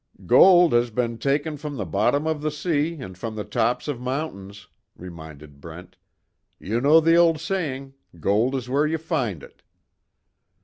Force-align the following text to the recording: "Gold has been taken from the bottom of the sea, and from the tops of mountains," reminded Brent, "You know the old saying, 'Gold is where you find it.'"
"Gold 0.25 0.73
has 0.73 0.89
been 0.89 1.19
taken 1.19 1.57
from 1.57 1.77
the 1.77 1.85
bottom 1.85 2.25
of 2.25 2.41
the 2.41 2.49
sea, 2.49 2.95
and 2.95 3.15
from 3.15 3.35
the 3.35 3.43
tops 3.43 3.87
of 3.87 4.01
mountains," 4.01 4.67
reminded 4.97 5.61
Brent, 5.61 5.95
"You 6.57 6.81
know 6.81 6.99
the 7.01 7.15
old 7.15 7.39
saying, 7.39 7.93
'Gold 8.19 8.55
is 8.55 8.67
where 8.67 8.87
you 8.87 8.97
find 8.97 9.43
it.'" 9.43 9.61